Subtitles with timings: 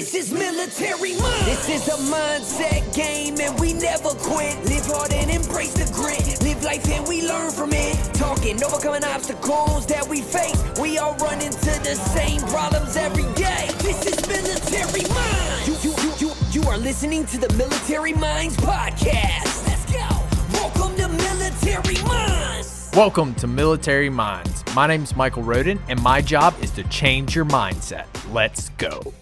[0.00, 1.44] This is military mind.
[1.44, 4.56] This is a mindset game, and we never quit.
[4.64, 6.40] Live hard and embrace the grit.
[6.40, 7.96] Live life and we learn from it.
[8.14, 10.56] Talking, overcoming obstacles that we face.
[10.80, 13.68] We all run into the same problems every day.
[13.80, 15.68] This is military mind.
[15.68, 19.66] You, you, you, you, you are listening to the Military Minds podcast.
[19.66, 20.08] Let's go.
[20.54, 22.90] Welcome to Military Minds.
[22.94, 24.64] Welcome to Military Minds.
[24.74, 28.06] My name's Michael Roden, and my job is to change your mindset.
[28.32, 29.12] Let's go.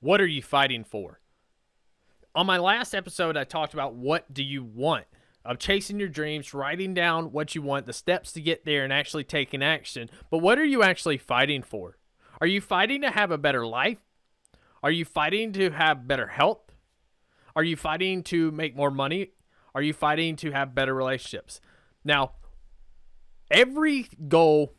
[0.00, 1.20] What are you fighting for?
[2.34, 5.06] On my last episode, I talked about what do you want
[5.44, 8.92] of chasing your dreams, writing down what you want, the steps to get there, and
[8.92, 10.08] actually taking action.
[10.30, 11.96] But what are you actually fighting for?
[12.40, 13.98] Are you fighting to have a better life?
[14.82, 16.70] Are you fighting to have better health?
[17.56, 19.32] Are you fighting to make more money?
[19.74, 21.60] Are you fighting to have better relationships?
[22.04, 22.32] Now,
[23.50, 24.74] every goal,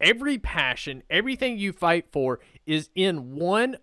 [0.00, 3.78] every passion, everything you fight for is in one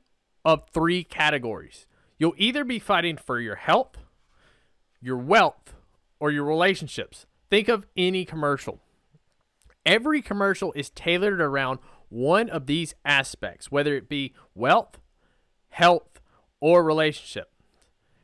[0.48, 1.86] of three categories.
[2.18, 3.98] You'll either be fighting for your health,
[5.02, 5.74] your wealth,
[6.22, 7.26] or your relationships.
[7.50, 8.80] Think of any commercial.
[9.86, 15.00] Every commercial is tailored around one of these aspects, whether it be wealth,
[15.68, 16.22] health,
[16.62, 17.52] or relationship.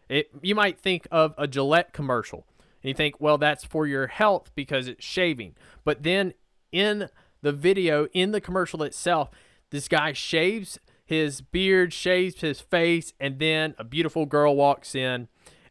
[0.08, 2.48] It, you might think of a Gillette commercial
[2.82, 5.56] and you think, well, that's for your health because it's shaving.
[5.84, 6.36] But then
[6.72, 7.10] in
[7.42, 9.30] the video, in the commercial itself,
[9.72, 10.80] this guy shaves
[11.14, 15.28] his beard, shaves his face, and then a beautiful girl walks in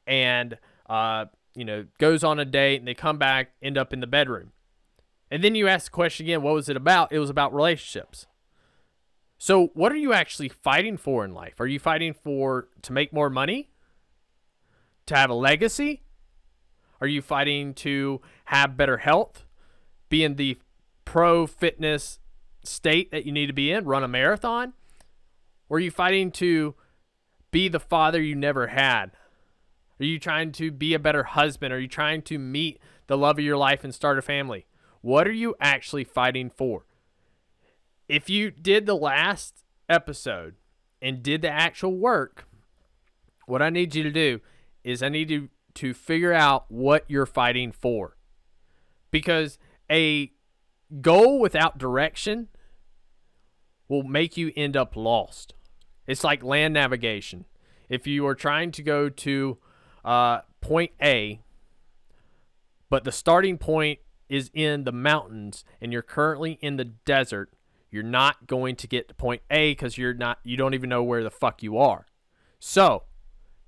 [0.07, 4.01] and, uh, you know, goes on a date and they come back, end up in
[4.01, 4.53] the bedroom.
[5.31, 7.13] And then you ask the question again, what was it about?
[7.13, 8.27] It was about relationships.
[9.39, 11.59] So, what are you actually fighting for in life?
[11.59, 13.71] Are you fighting for to make more money?
[15.07, 16.03] To have a legacy?
[17.01, 19.45] Are you fighting to have better health?
[20.09, 20.59] Be in the
[21.05, 22.21] pro fitness
[22.63, 24.75] state that you need to be in, run a marathon?
[25.73, 26.75] Are you fighting to
[27.51, 29.13] be the father you never had?
[29.99, 31.73] Are you trying to be a better husband?
[31.73, 34.67] Are you trying to meet the love of your life and start a family?
[35.01, 36.85] What are you actually fighting for?
[38.07, 40.57] If you did the last episode
[41.01, 42.47] and did the actual work,
[43.47, 44.41] what I need you to do
[44.85, 48.19] is I need you to figure out what you're fighting for.
[49.11, 49.59] Because
[49.91, 50.33] a
[51.01, 52.49] goal without direction
[53.89, 55.55] will make you end up lost.
[56.07, 57.45] It's like land navigation.
[57.89, 59.59] If you are trying to go to
[60.05, 61.41] uh, point A,
[62.89, 67.53] but the starting point is in the mountains and you're currently in the desert,
[67.91, 71.03] you're not going to get to point A because you're not you don't even know
[71.03, 72.07] where the fuck you are.
[72.59, 73.05] So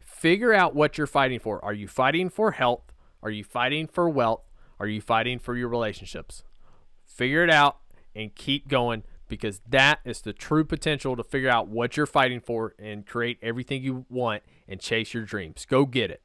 [0.01, 1.63] figure out what you're fighting for.
[1.65, 2.93] Are you fighting for health?
[3.23, 4.43] Are you fighting for wealth?
[4.81, 6.43] Are you fighting for your relationships?
[7.05, 7.79] Figure it out
[8.15, 12.41] and keep going because that is the true potential to figure out what you're fighting
[12.41, 15.67] for and create everything you want and chase your dreams.
[15.69, 16.24] Go get it.